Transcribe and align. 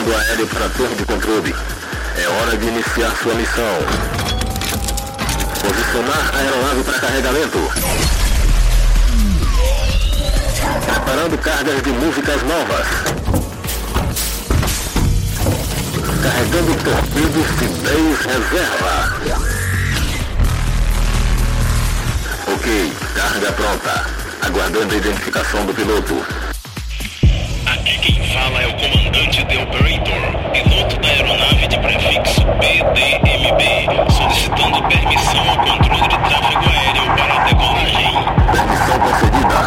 comando 0.00 0.16
aéreo 0.16 0.46
para 0.46 0.68
torre 0.70 0.94
de 0.94 1.04
controle. 1.04 1.54
É 2.16 2.28
hora 2.28 2.56
de 2.56 2.66
iniciar 2.66 3.14
sua 3.22 3.34
missão. 3.34 3.76
Posicionar 5.60 6.30
a 6.32 6.38
aeronave 6.38 6.82
para 6.84 6.98
carregamento. 6.98 7.58
Preparando 10.86 11.38
cargas 11.38 11.82
de 11.82 11.90
músicas 11.90 12.42
novas. 12.42 12.86
Carregando 16.22 16.74
torpedos 16.84 17.58
de 17.58 17.66
10 17.66 18.18
reserva. 18.20 19.20
Ok, 22.54 22.92
carga 23.14 23.52
pronta. 23.52 24.06
Aguardando 24.42 24.94
a 24.94 24.96
identificação 24.96 25.66
do 25.66 25.74
piloto. 25.74 26.39
Operator, 29.70 30.50
piloto 30.50 30.98
da 30.98 31.08
aeronave 31.08 31.68
de 31.68 31.78
prefixo 31.78 32.40
PDMB, 32.58 33.62
solicitando 34.10 34.82
permissão 34.88 35.48
ao 35.48 35.58
controle 35.58 36.08
de 36.08 36.18
tráfego 36.18 36.68
aéreo 36.68 37.04
para 37.14 37.34
a 37.36 37.44
decolagem. 37.44 38.12
Permissão 38.50 38.98
concedida. 38.98 39.58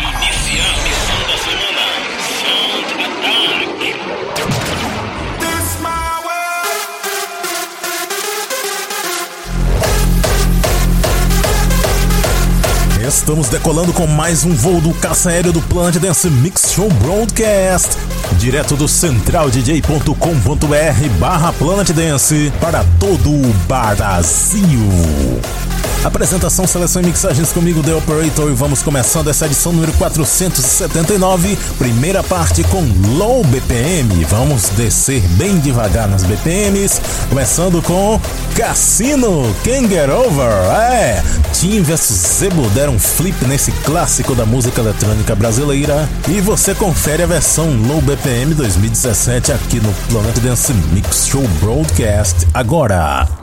Iniciar 0.00 0.72
missão 0.82 1.20
da 1.28 1.36
semana. 1.44 1.84
Sound 2.40 2.88
Attack. 3.04 4.02
Estamos 13.06 13.48
decolando 13.50 13.92
com 13.92 14.06
mais 14.06 14.44
um 14.44 14.54
voo 14.54 14.80
do 14.80 14.94
caça 14.94 15.28
aéreo 15.30 15.52
do 15.52 15.60
Planet 15.60 15.96
Dance 15.96 16.30
Mix 16.30 16.72
Show 16.72 16.88
Broadcast, 16.88 17.90
direto 18.34 18.76
do 18.76 18.88
centraldj.com.br 18.88 21.08
barra 21.18 21.52
Planet 21.52 21.92
Dance 21.92 22.52
para 22.60 22.84
todo 22.98 23.30
o 23.30 23.52
Brasil. 23.66 24.66
Apresentação, 26.04 26.66
seleção 26.66 27.00
e 27.00 27.06
mixagens 27.06 27.52
comigo, 27.52 27.80
The 27.80 27.94
Operator, 27.94 28.50
e 28.50 28.54
vamos 28.54 28.82
começando 28.82 29.30
essa 29.30 29.46
edição 29.46 29.72
número 29.72 29.92
479, 29.92 31.56
primeira 31.78 32.24
parte 32.24 32.64
com 32.64 32.82
Low 33.16 33.44
BPM. 33.44 34.24
Vamos 34.24 34.68
descer 34.70 35.20
bem 35.36 35.60
devagar 35.60 36.08
nas 36.08 36.24
BPMs, 36.24 37.00
começando 37.28 37.80
com 37.82 38.20
Cassino, 38.56 39.54
Can 39.62 39.88
Get 39.88 40.10
Over. 40.10 40.50
É, 40.90 41.22
Team 41.60 41.84
vs 41.84 42.38
Zebo 42.38 42.68
deram 42.70 42.94
um 42.94 42.98
flip 42.98 43.44
nesse 43.46 43.70
clássico 43.70 44.34
da 44.34 44.44
música 44.44 44.80
eletrônica 44.80 45.36
brasileira. 45.36 46.08
E 46.28 46.40
você 46.40 46.74
confere 46.74 47.22
a 47.22 47.26
versão 47.26 47.68
Low 47.86 48.00
BPM 48.00 48.54
2017 48.54 49.52
aqui 49.52 49.78
no 49.78 49.92
Planet 50.10 50.36
Dance 50.40 50.72
Mix 50.92 51.28
Show 51.28 51.46
Broadcast 51.60 52.48
agora. 52.52 53.41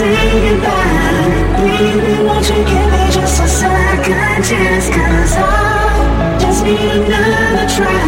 Say 0.00 0.32
goodbye. 0.44 1.28
Baby, 1.60 2.14
won't 2.26 2.46
you 2.48 2.60
give 2.70 2.88
me 2.94 3.04
just 3.16 3.36
a 3.44 3.48
second 3.60 4.40
chance? 4.48 4.88
Cause 4.96 5.34
I 5.36 6.38
just 6.40 6.60
need 6.64 6.90
another 6.96 7.66
try. 7.76 8.04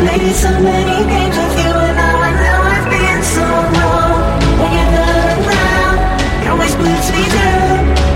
Played 0.00 0.34
so 0.44 0.52
many 0.68 0.98
games 1.12 1.36
with 1.40 1.56
you, 1.62 1.72
and 1.88 1.96
now 2.00 2.16
I 2.28 2.32
know 2.42 2.58
I've 2.74 2.88
been 2.92 3.22
so 3.36 3.46
wrong. 3.74 4.20
When 4.60 4.72
you're. 4.76 4.92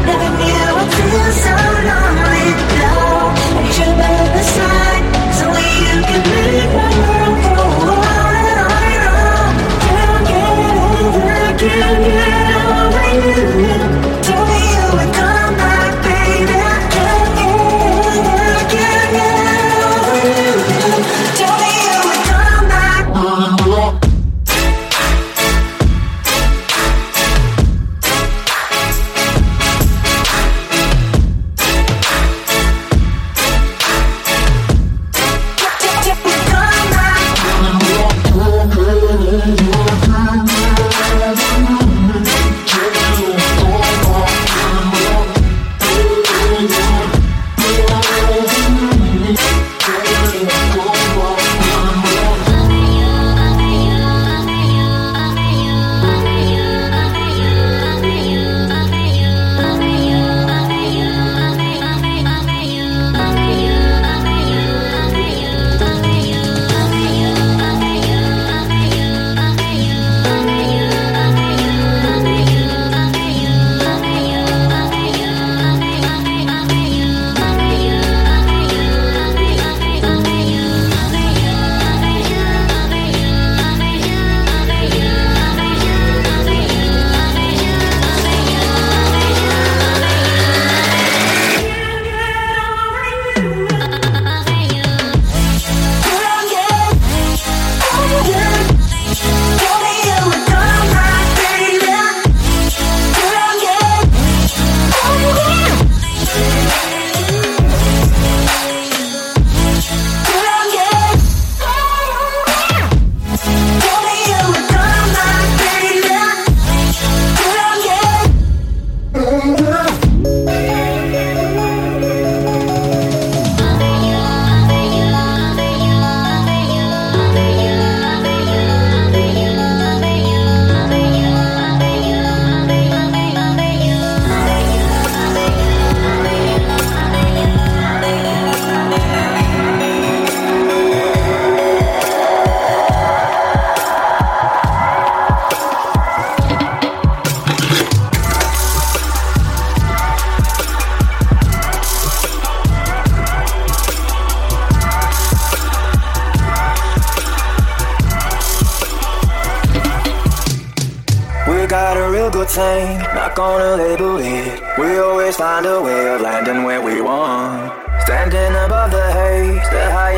Never 0.08 0.30
knew 0.38 0.80
I'd 0.80 0.90
feel 0.96 1.30
so 1.44 1.54
lonely. 1.88 2.46
No, 2.80 2.92
I 3.46 3.60
need 3.64 3.76
you 3.80 3.90
by 4.00 4.42
side. 4.56 5.04
So 5.38 5.46
you 5.84 5.96
can 6.08 6.22
make 6.32 6.70
my 6.78 6.90
world 7.00 7.36
go 7.44 7.64
and. 7.86 8.56
Can't 9.86 10.22
get 10.28 11.78
over, 11.96 12.25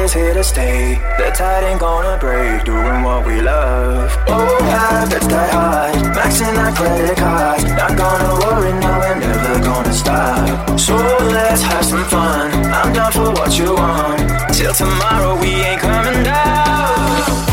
is 0.08 0.14
here 0.14 0.34
to 0.34 0.44
stay. 0.44 0.94
The 1.18 1.30
tide 1.36 1.64
ain't 1.64 1.80
gonna 1.80 2.16
break, 2.18 2.64
doing 2.64 3.02
what 3.02 3.26
we 3.26 3.40
love. 3.40 4.10
Oh, 4.28 4.62
habits 4.64 5.26
die 5.26 5.48
hard, 5.48 5.94
maxing 6.16 6.54
that 6.60 6.74
credit 6.76 7.16
card. 7.16 7.62
Not 7.80 7.92
gonna 8.02 8.32
worry, 8.42 8.72
no, 8.80 8.90
we're 9.02 9.18
never 9.18 9.64
gonna 9.64 9.92
stop. 9.92 10.80
So 10.80 10.96
let's 11.36 11.62
have 11.62 11.84
some 11.84 12.04
fun. 12.04 12.50
I'm 12.72 12.92
down 12.92 13.12
for 13.12 13.30
what 13.32 13.58
you 13.58 13.74
want. 13.74 14.54
Till 14.54 14.72
tomorrow, 14.72 15.38
we 15.40 15.48
ain't 15.68 15.80
coming 15.80 16.22
down. 16.24 17.47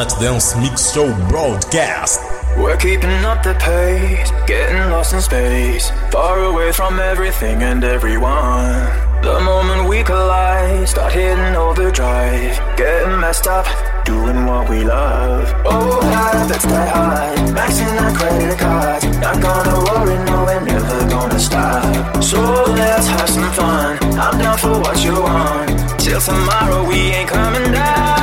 Planet 0.00 0.18
Dance 0.18 0.56
Mix 0.56 0.94
Show 0.94 1.12
Broadcast. 1.28 2.20
We're 2.56 2.78
keeping 2.78 3.22
up 3.26 3.42
the 3.42 3.52
pace, 3.60 4.30
getting 4.46 4.90
lost 4.90 5.12
in 5.12 5.20
space, 5.20 5.90
far 6.10 6.42
away 6.42 6.72
from 6.72 6.98
everything 6.98 7.62
and 7.62 7.84
everyone. 7.84 8.80
The 9.20 9.38
moment 9.44 9.90
we 9.90 10.02
collide, 10.02 10.88
start 10.88 11.12
hitting 11.12 11.54
overdrive, 11.54 12.56
getting 12.78 13.20
messed 13.20 13.46
up, 13.46 13.66
doing 14.06 14.46
what 14.46 14.70
we 14.70 14.84
love. 14.84 15.52
Oh, 15.66 16.00
high, 16.00 16.46
that's 16.46 16.64
that 16.64 16.88
high, 16.96 17.34
maxing 17.52 17.92
our 18.00 18.16
credit 18.16 18.58
cards, 18.58 19.04
not 19.18 19.42
gonna 19.42 19.84
worry, 19.84 20.16
no, 20.24 20.44
we're 20.46 20.64
never 20.64 21.10
gonna 21.10 21.38
stop. 21.38 22.24
So 22.24 22.40
let's 22.72 23.06
have 23.06 23.28
some 23.28 23.52
fun, 23.52 23.98
I'm 24.18 24.38
down 24.38 24.56
for 24.56 24.80
what 24.80 25.04
you 25.04 25.12
want. 25.12 26.00
Till 26.00 26.20
tomorrow, 26.22 26.88
we 26.88 26.96
ain't 26.96 27.28
coming 27.28 27.72
down 27.72 28.19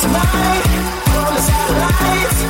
tonight. 0.00 0.64
On 1.14 1.34
the 1.34 1.40
satellites. 1.40 2.49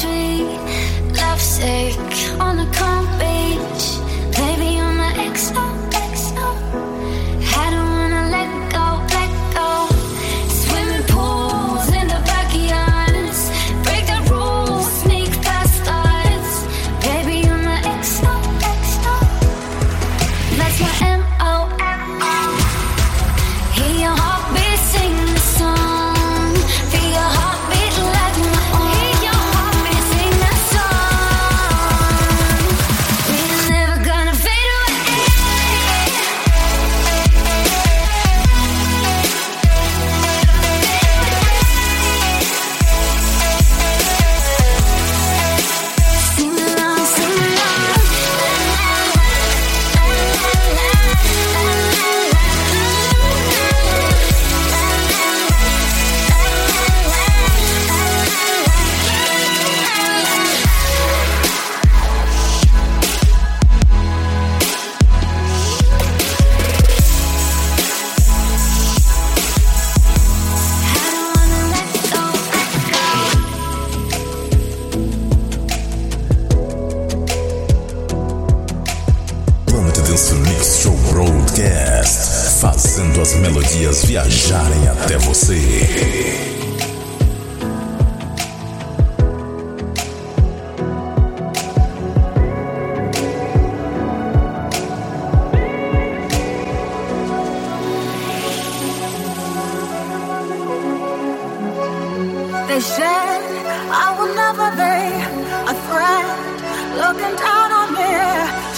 tree, 0.00 0.42
lovesick 1.20 1.98
on 2.40 2.58
a 2.58 2.66
calm 2.72 3.06
beach, 3.18 3.84
maybe 4.38 4.78
on 4.80 4.96
the 4.96 5.10
exo. 5.22 5.83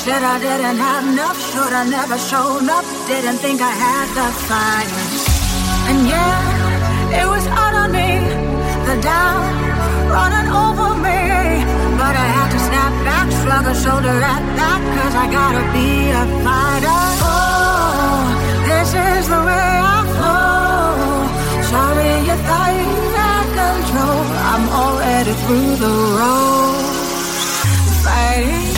Said 0.06 0.22
I 0.22 0.38
didn't 0.38 0.78
have 0.78 1.02
enough, 1.02 1.34
should 1.50 1.72
I 1.72 1.82
never 1.82 2.16
shown 2.16 2.70
up? 2.70 2.84
Didn't 3.08 3.38
think 3.42 3.60
I 3.60 3.74
had 3.74 4.06
the 4.14 4.28
fire. 4.46 5.02
And 5.90 6.06
yeah, 6.06 7.20
it 7.20 7.26
was 7.26 7.44
out 7.48 7.74
on 7.74 7.90
me, 7.90 8.22
the 8.86 8.96
doubt 9.02 9.42
running 10.14 10.48
over 10.62 10.94
me. 11.02 11.20
But 11.98 12.14
I 12.14 12.26
had 12.38 12.48
to 12.54 12.60
snap 12.70 12.94
back, 13.02 13.26
slug 13.42 13.66
a 13.66 13.74
shoulder 13.74 14.16
at 14.34 14.44
that, 14.60 14.80
cause 14.94 15.14
I 15.18 15.26
gotta 15.26 15.64
be 15.74 16.14
a 16.14 16.24
fighter. 16.46 17.02
Oh, 17.26 18.30
this 18.62 18.94
is 18.94 19.26
the 19.26 19.42
way 19.42 19.70
I 19.94 19.98
flow. 20.14 21.66
Sorry 21.74 22.12
you 22.30 22.36
thought 22.46 22.72
you 22.78 22.94
had 23.18 23.46
control. 23.58 24.22
I'm 24.54 24.64
already 24.70 25.34
through 25.42 25.74
the 25.82 25.94
road. 26.14 26.94
Fighting. 28.06 28.75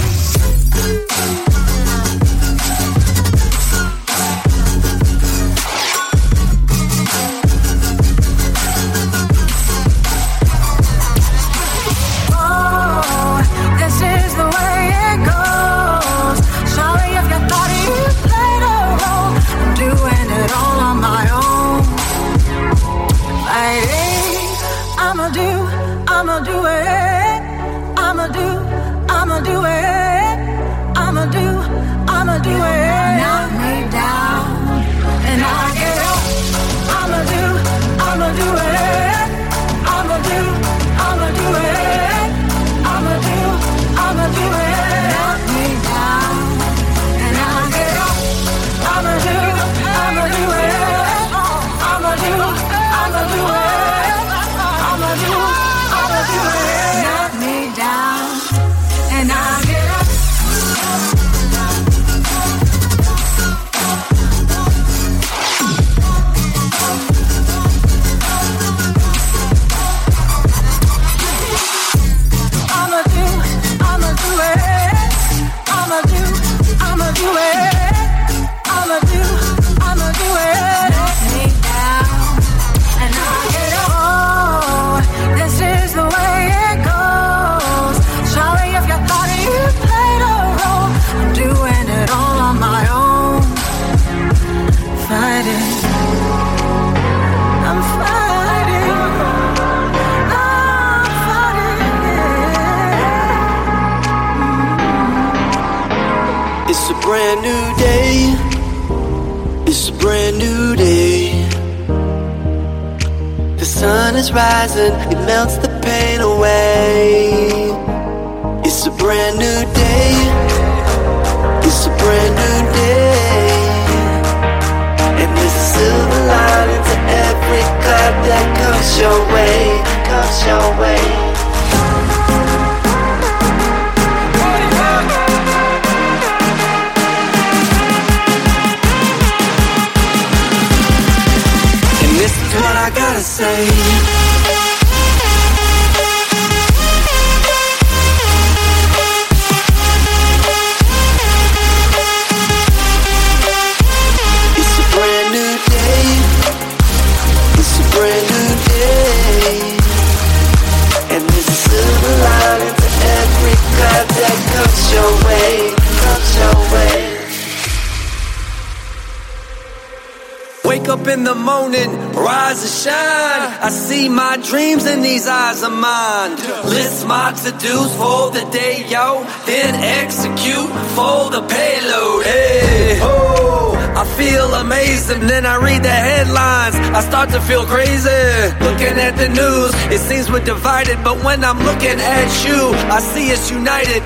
In 171.19 171.25
the 171.25 171.35
morning, 171.35 171.91
rise 172.15 172.61
and 172.63 172.77
shine. 172.85 173.43
I 173.67 173.71
see 173.71 174.09
my 174.09 174.37
dreams 174.51 174.87
in 174.87 175.03
these 175.03 175.27
eyes 175.27 175.63
of 175.63 175.73
mine. 175.73 176.33
List 176.77 177.07
my 177.07 177.33
to 177.43 177.51
dos 177.63 177.91
for 178.01 178.31
the 178.37 178.45
day, 178.53 178.87
yo. 178.95 179.25
Then 179.47 179.73
execute 180.03 180.71
for 180.97 181.19
the 181.35 181.43
payload. 181.55 182.23
Hey, 182.25 182.99
oh, 183.03 183.75
I 184.03 184.05
feel 184.19 184.49
amazing. 184.65 185.21
Then 185.27 185.45
I 185.45 185.57
read 185.57 185.83
the 185.83 185.99
headlines. 186.11 186.77
I 186.99 187.01
start 187.11 187.31
to 187.31 187.41
feel 187.41 187.65
crazy. 187.67 188.25
Looking 188.67 188.97
at 189.07 189.15
the 189.23 189.29
news, 189.41 189.71
it 189.95 190.01
seems 190.09 190.31
we're 190.31 190.49
divided. 190.55 191.03
But 191.03 191.17
when 191.25 191.43
I'm 191.43 191.61
looking 191.69 191.99
at 192.19 192.31
you, 192.47 192.61
I 192.97 193.01
see 193.01 193.33
us 193.33 193.51
united. 193.51 194.03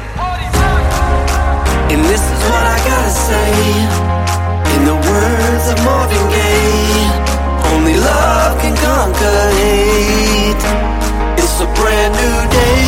And 1.93 2.01
this 2.13 2.25
is 2.35 2.41
what 2.51 2.65
I 2.75 2.79
gotta 2.89 3.15
say. 3.29 4.23
In 4.77 4.83
the 4.91 4.99
words 5.11 5.65
of 5.73 5.79
Marvin 5.85 6.27
Gaye, 6.35 6.82
only 7.83 7.99
love 7.99 8.61
can 8.61 8.77
conquer 8.77 9.43
hate. 9.59 10.65
It's 11.43 11.57
a 11.61 11.67
brand 11.75 12.15
new 12.15 12.39
day. 12.59 12.85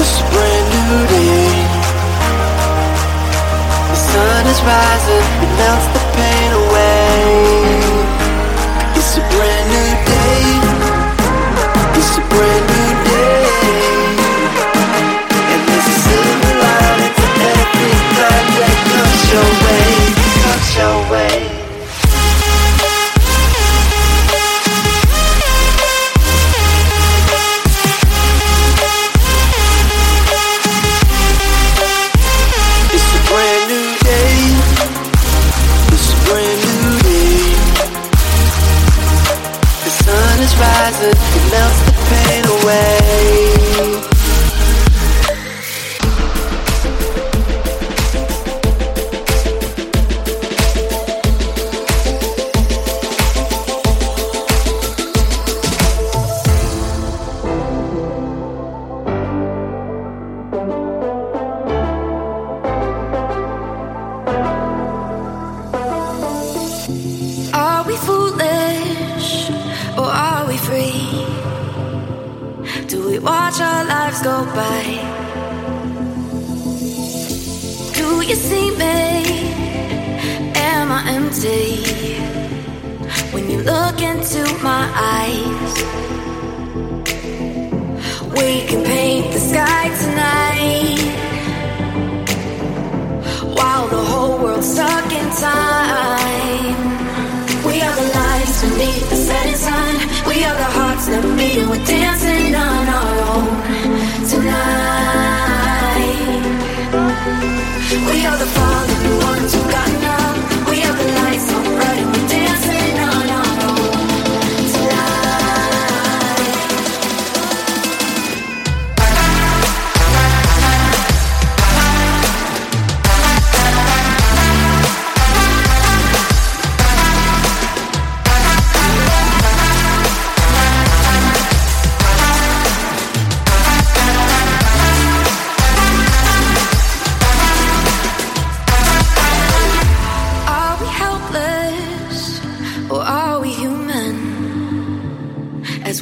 It's 0.00 0.16
a 0.20 0.26
brand 0.32 0.66
new 0.76 0.96
day. 1.08 1.48
The 3.90 3.98
sun 4.10 4.46
is 4.52 4.60
rising, 4.60 5.26
it 5.44 5.52
melts 5.56 5.88
the 5.94 6.02
pain 6.16 6.52
away. 6.52 7.59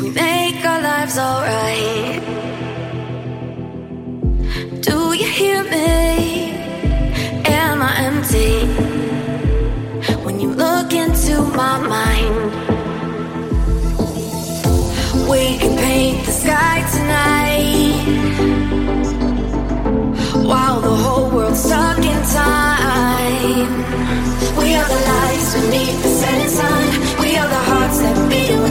We 0.01 0.11
make 0.11 0.65
our 0.65 0.81
lives 0.81 1.19
alright. 1.19 2.23
Do 4.81 5.13
you 5.13 5.27
hear 5.27 5.65
me? 5.65 6.53
Am 7.45 7.83
I 7.83 7.93
empty? 8.07 8.67
When 10.25 10.39
you 10.39 10.51
look 10.51 10.93
into 10.93 11.43
my 11.43 11.81
mind, 11.81 12.53
we 15.29 15.59
can 15.59 15.77
paint 15.77 16.27
the 16.27 16.33
sky 16.33 16.77
tonight 16.95 18.39
while 20.47 20.81
the 20.81 20.95
whole 20.95 21.29
world's 21.29 21.65
stuck 21.65 21.99
in 21.99 22.23
time. 22.39 23.71
We 24.59 24.77
are 24.77 24.89
the 24.95 25.01
lights 25.11 25.55
beneath 25.55 26.03
the 26.05 26.09
setting 26.21 26.51
sun. 26.51 26.85
We 27.21 27.37
are 27.37 27.49
the 27.49 27.63
hearts 27.71 27.99
that 27.99 28.31
beat 28.31 28.68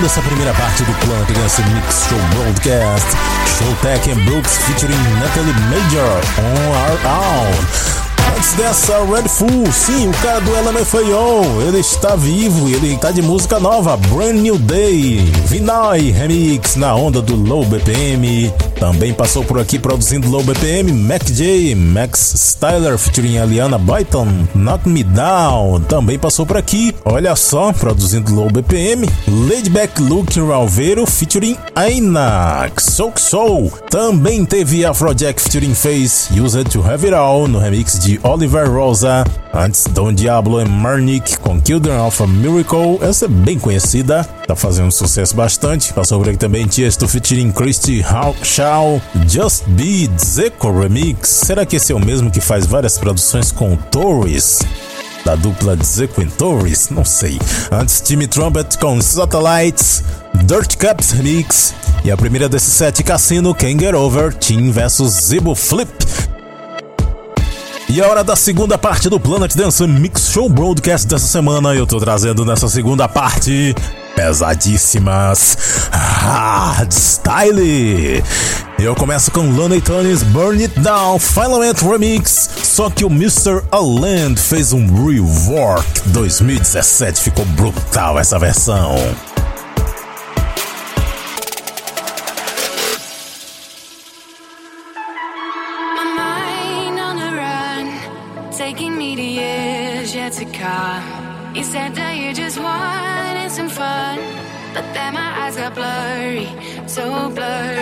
Fechando 0.00 0.06
essa 0.06 0.22
primeira 0.22 0.54
parte 0.54 0.82
do 0.84 0.92
Planet 0.94 1.30
Dance 1.30 1.62
Mix 1.62 2.06
Show 2.08 2.18
Broadcast, 2.34 3.06
Showtech 3.58 4.10
and 4.10 4.24
Brooks 4.24 4.56
featuring 4.58 4.96
Natalie 5.18 5.52
Major 5.68 6.20
on 6.38 6.70
Our 6.72 6.98
Own. 7.18 8.34
Antes 8.34 8.52
dessa, 8.54 8.98
Red 9.04 9.28
Fool, 9.28 9.70
sim, 9.70 10.08
o 10.08 10.12
cara 10.22 10.40
do 10.40 10.52
LMFAO, 10.52 11.62
ele 11.66 11.80
está 11.80 12.16
vivo 12.16 12.68
e 12.68 12.74
ele 12.74 12.94
está 12.94 13.10
de 13.10 13.20
música 13.20 13.60
nova, 13.60 13.96
Brand 13.96 14.36
New 14.36 14.58
Day, 14.58 15.18
Vinay 15.46 16.10
Remix 16.10 16.76
na 16.76 16.94
onda 16.94 17.20
do 17.20 17.36
Low 17.36 17.66
BPM. 17.66 18.50
Também 18.80 19.12
passou 19.12 19.44
por 19.44 19.60
aqui 19.60 19.78
produzindo 19.78 20.30
Low 20.30 20.42
BPM, 20.42 20.90
Mac 20.90 21.22
J, 21.24 21.74
Max 21.74 22.32
Styler 22.34 22.96
featuring 22.96 23.36
Aliana 23.36 23.76
Byton, 23.76 24.26
Knock 24.54 24.88
Me 24.88 25.04
Down. 25.04 25.82
Também 25.82 26.18
passou 26.18 26.46
por 26.46 26.56
aqui, 26.56 26.94
olha 27.04 27.36
só, 27.36 27.74
produzindo 27.74 28.34
Low 28.34 28.50
BPM, 28.50 29.06
Laidback 29.28 30.00
Luke 30.00 30.40
Ralveiro 30.40 31.04
featuring 31.04 31.58
Aina, 31.74 32.70
Soak 32.78 33.20
Soul. 33.20 33.70
Também 33.90 34.46
teve 34.46 34.82
Afrojack 34.86 35.38
featuring 35.42 35.74
Face, 35.74 36.32
Used 36.40 36.70
to 36.70 36.82
Have 36.82 37.04
It 37.06 37.14
All 37.14 37.46
no 37.48 37.58
remix 37.58 37.98
de 37.98 38.18
Oliver 38.22 38.66
Rosa. 38.66 39.24
Antes, 39.52 39.84
Don 39.90 40.12
Diablo 40.12 40.60
e 40.60 40.64
Marnik 40.64 41.38
com 41.38 41.60
Children 41.64 41.98
of 41.98 42.22
a 42.22 42.26
Miracle. 42.26 42.98
Essa 43.00 43.24
é 43.24 43.28
bem 43.28 43.58
conhecida, 43.58 44.22
tá 44.46 44.54
fazendo 44.54 44.92
sucesso 44.92 45.34
bastante. 45.34 45.92
Passou 45.92 46.20
por 46.20 46.28
aqui 46.28 46.38
também 46.38 46.66
Tiesto 46.66 47.08
featuring 47.08 47.50
Christy 47.50 48.04
Shaw, 48.44 49.02
Just 49.26 49.64
Be 49.66 50.08
Zeco 50.24 50.70
Remix. 50.70 51.28
Será 51.28 51.66
que 51.66 51.76
esse 51.76 51.92
é 51.92 51.96
o 51.96 52.00
mesmo 52.00 52.30
que 52.30 52.40
faz 52.40 52.64
várias 52.64 52.96
produções 52.96 53.50
com 53.50 53.76
Torres? 53.76 54.60
Da 55.24 55.34
dupla 55.34 55.76
Zeco 55.82 56.24
Torres? 56.30 56.88
Não 56.88 57.04
sei. 57.04 57.38
Antes, 57.72 58.00
Timmy 58.00 58.28
Trumpet 58.28 58.78
com 58.78 59.00
Satellites, 59.02 60.04
Dirt 60.44 60.76
Cups 60.76 61.10
Remix. 61.10 61.74
E 62.04 62.10
a 62.10 62.16
primeira 62.16 62.48
desse 62.48 62.70
set, 62.70 63.02
Cassino, 63.02 63.54
Can't 63.54 63.78
Get 63.78 63.94
Over, 63.94 64.32
Team 64.32 64.70
vs 64.70 65.26
Zibo 65.26 65.54
Flip. 65.54 65.90
E 67.92 68.00
a 68.00 68.06
hora 68.08 68.22
da 68.22 68.36
segunda 68.36 68.78
parte 68.78 69.08
do 69.08 69.18
Planet 69.18 69.52
Dance 69.52 69.84
Mix 69.84 70.30
Show 70.30 70.48
Broadcast 70.48 71.08
dessa 71.08 71.26
semana. 71.26 71.74
Eu 71.74 71.88
tô 71.88 71.98
trazendo 71.98 72.44
nessa 72.44 72.68
segunda 72.68 73.08
parte 73.08 73.74
pesadíssimas 74.14 75.58
Hardstyle. 75.90 77.52
Eu 78.78 78.94
começo 78.94 79.32
com 79.32 79.50
Lonely 79.50 79.80
Tunes 79.80 80.22
Burn 80.22 80.62
It 80.62 80.78
Down 80.78 81.18
Filament 81.18 81.82
Remix. 81.82 82.48
Só 82.62 82.88
que 82.90 83.04
o 83.04 83.08
Mr. 83.08 83.60
Aland 83.72 84.38
fez 84.38 84.72
um 84.72 84.86
rework 85.04 85.84
2017. 86.06 87.20
Ficou 87.20 87.44
brutal 87.44 88.20
essa 88.20 88.38
versão. 88.38 88.94
You 101.60 101.66
said 101.66 101.94
that 101.94 102.16
you 102.16 102.32
just 102.32 102.58
wanted 102.58 103.50
some 103.50 103.68
fun, 103.68 104.18
but 104.72 104.94
then 104.94 105.12
my 105.12 105.30
eyes 105.42 105.56
got 105.56 105.74
blurry, 105.74 106.48
so 106.88 107.28
blurry. 107.28 107.79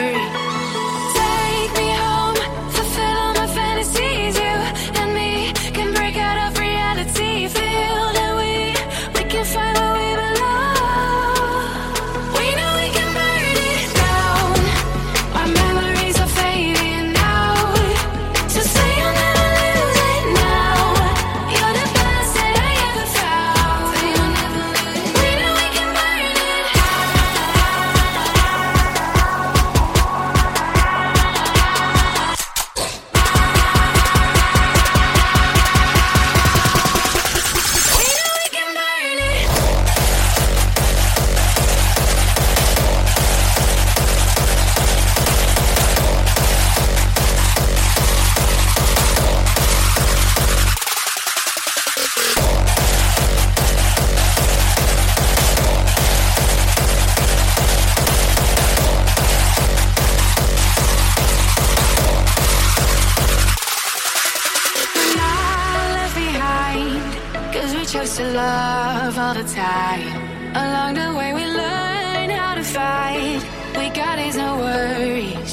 To 68.18 68.32
love 68.32 69.16
all 69.16 69.32
the 69.32 69.44
time. 69.44 70.10
Along 70.50 70.94
the 70.94 71.16
way, 71.16 71.32
we 71.32 71.44
learn 71.46 72.30
how 72.30 72.56
to 72.56 72.64
fight. 72.64 73.40
We 73.76 73.90
got 73.90 74.18
these 74.18 74.36
no 74.36 74.56
worries, 74.56 75.47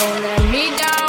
don't 0.00 0.22
let 0.22 0.50
me 0.50 0.76
down. 0.78 0.99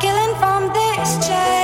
Killing 0.00 0.34
from 0.36 0.72
this 0.72 1.28
change. 1.28 1.59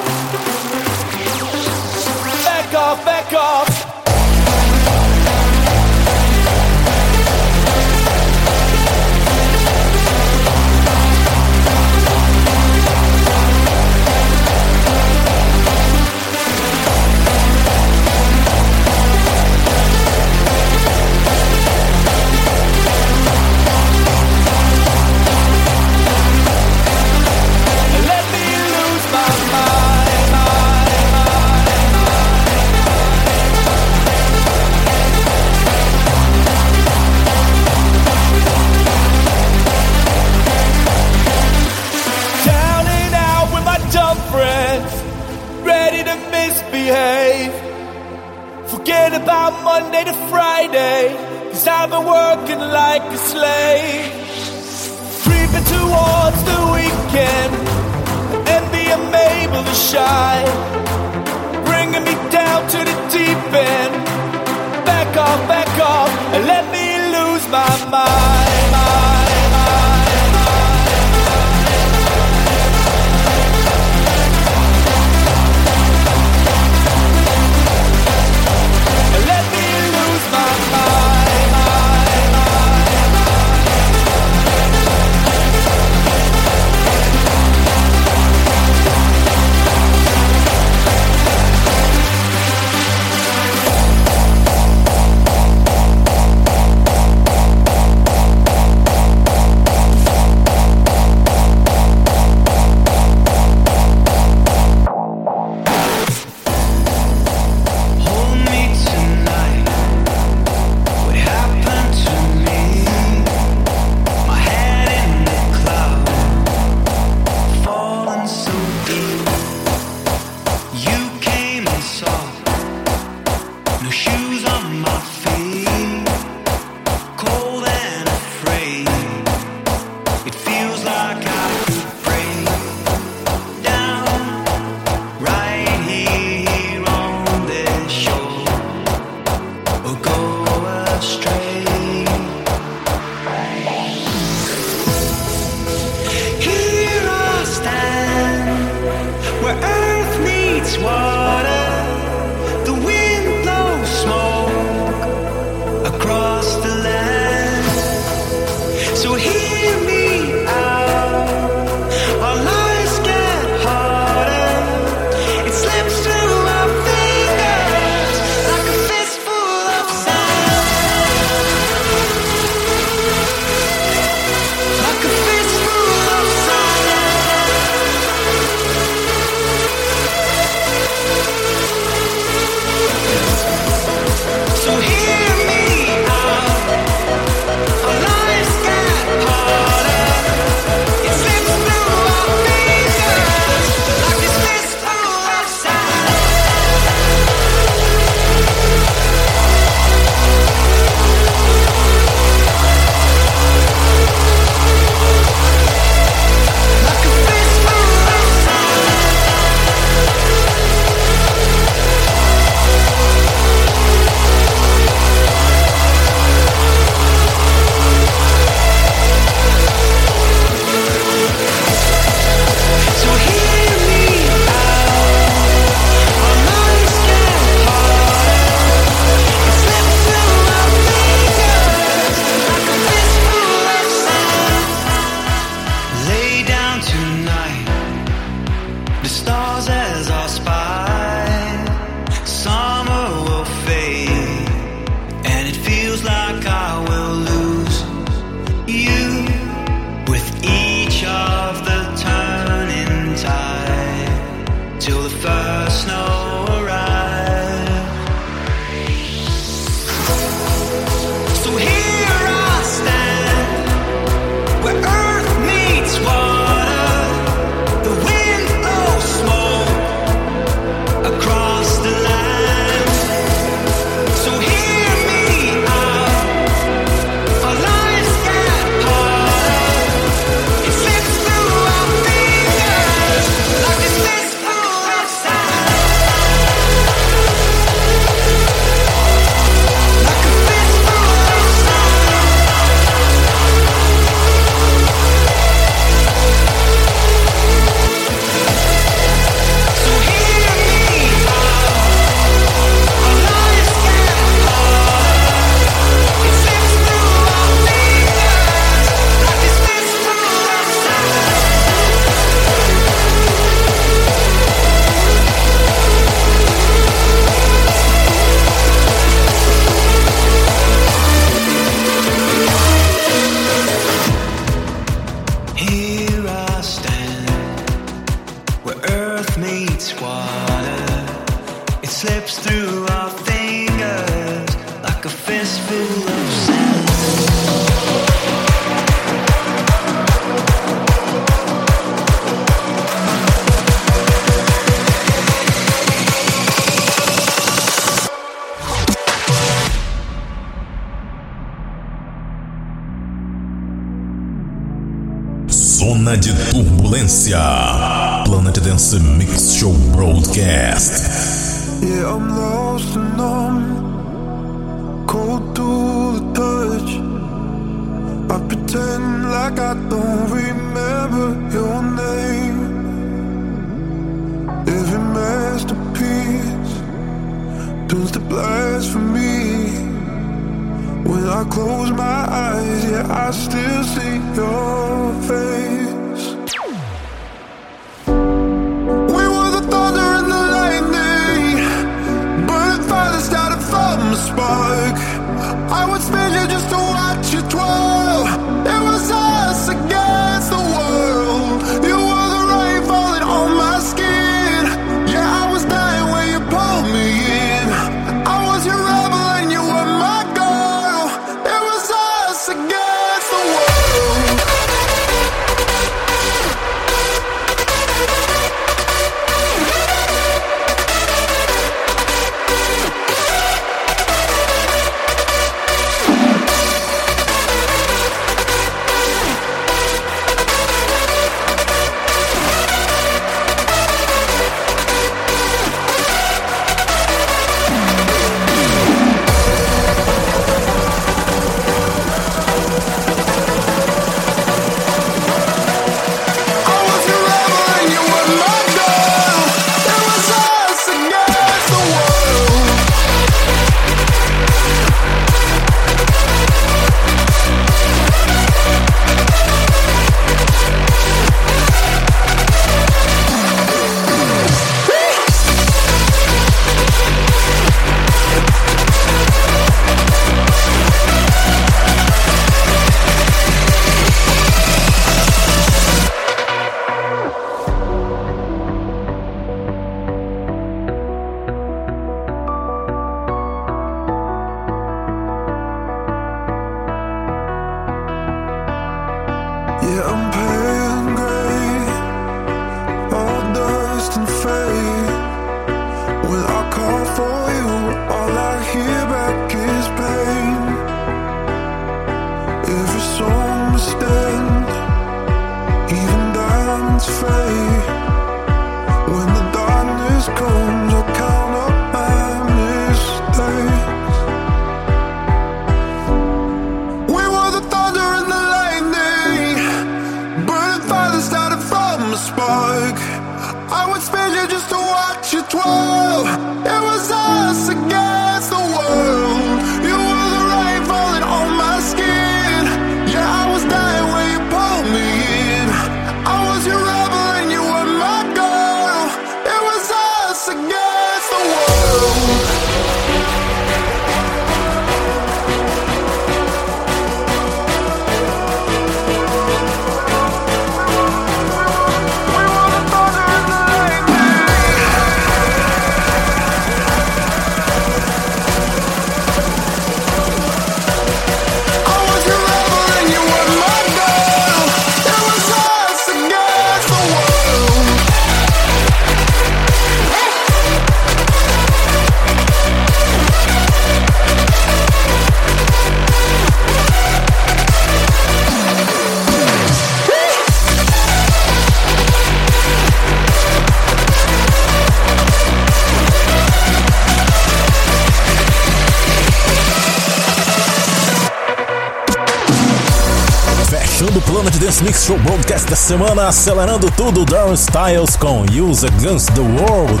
Broadcast 595.50 595.68
da 595.68 595.76
semana, 595.76 596.28
acelerando 596.28 596.88
tudo, 596.92 597.24
Darren 597.24 597.54
Styles 597.54 598.14
com 598.14 598.42
Use 598.42 598.86
Against 598.86 599.32
the 599.32 599.40
World. 599.40 600.00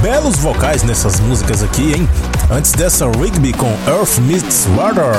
Belos 0.00 0.36
vocais 0.36 0.82
nessas 0.84 1.20
músicas 1.20 1.62
aqui, 1.62 1.92
hein? 1.92 2.08
Antes 2.50 2.72
dessa, 2.72 3.04
Rigby 3.06 3.52
com 3.52 3.70
Earth 3.86 4.16
Meets 4.20 4.66
Water. 4.74 5.12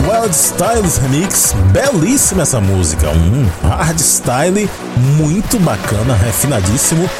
Wild 0.00 0.32
Styles 0.32 0.98
Remix, 0.98 1.56
belíssima 1.72 2.42
essa 2.42 2.60
música. 2.60 3.10
Um 3.10 3.48
hard 3.68 3.98
style 3.98 4.70
muito 5.16 5.58
bacana, 5.58 6.14
refinadíssimo. 6.14 7.10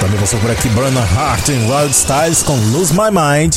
Também 0.00 0.18
passou 0.18 0.38
por 0.40 0.50
aqui 0.50 0.70
Burner 0.70 1.04
Heart 1.14 1.50
em 1.50 1.70
Wild 1.70 1.90
Styles 1.90 2.42
com 2.42 2.56
Lose 2.72 2.94
My 2.94 3.10
Mind. 3.10 3.56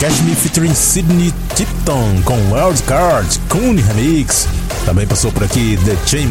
Catch 0.00 0.22
Me 0.22 0.34
featuring 0.34 0.74
Sidney 0.74 1.34
Tipton 1.54 2.22
com 2.24 2.34
Wild 2.50 2.82
Card, 2.84 3.38
Coon 3.50 3.76
Remix. 3.76 4.48
Também 4.86 5.06
passou 5.06 5.30
por 5.30 5.44
aqui 5.44 5.78
The, 5.84 5.96
Chain 6.06 6.28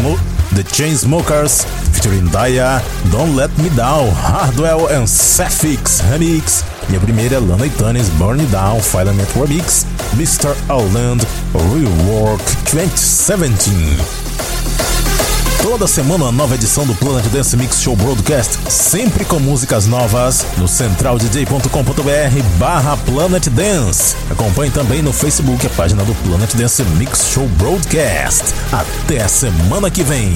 The 0.53 0.63
Chainsmokers 0.63 1.63
featuring 1.95 2.25
Daya, 2.25 2.81
Don't 3.09 3.37
Let 3.37 3.57
Me 3.57 3.69
Down, 3.69 4.09
Hardwell 4.11 4.89
and 4.89 5.07
Sapphics 5.07 6.01
Remix. 6.11 6.63
E 6.91 6.97
a 6.97 6.99
primeira, 6.99 7.39
Lana 7.39 7.63
Itanes, 7.63 8.09
Burn 8.19 8.39
Down, 8.51 8.81
Filament 8.81 9.29
Remix, 9.29 9.85
Mr. 10.19 10.53
Outland, 10.69 11.21
Rework 11.53 12.43
2017. 12.69 14.30
Toda 15.61 15.85
semana 15.85 16.25
uma 16.25 16.31
nova 16.31 16.55
edição 16.55 16.87
do 16.87 16.95
Planet 16.95 17.23
Dance 17.27 17.55
Mix 17.55 17.81
Show 17.81 17.95
Broadcast, 17.95 18.57
sempre 18.67 19.23
com 19.23 19.39
músicas 19.39 19.85
novas 19.85 20.43
no 20.57 20.67
centraldj.com.br 20.67 22.43
barra 22.57 22.97
Planet 22.97 23.47
Dance. 23.49 24.15
Acompanhe 24.31 24.71
também 24.71 25.03
no 25.03 25.13
Facebook 25.13 25.65
a 25.67 25.69
página 25.69 26.03
do 26.03 26.15
Planet 26.15 26.51
Dance 26.55 26.83
Mix 26.97 27.27
Show 27.31 27.47
Broadcast. 27.59 28.55
Até 28.71 29.21
a 29.21 29.27
semana 29.27 29.91
que 29.91 30.03
vem. 30.03 30.35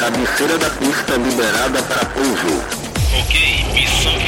Cabeceira 0.00 0.56
da 0.56 0.70
pista 0.70 1.12
liberada 1.12 1.82
para 1.82 2.06
pouso. 2.06 2.64
Ok, 3.20 3.66
missão 3.74 4.19